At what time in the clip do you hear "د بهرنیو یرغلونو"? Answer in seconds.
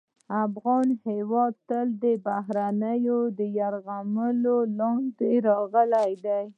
2.03-4.55